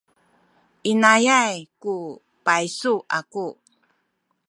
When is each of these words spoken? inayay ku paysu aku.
inayay 0.91 1.57
ku 1.81 1.95
paysu 2.45 2.93
aku. 3.17 3.47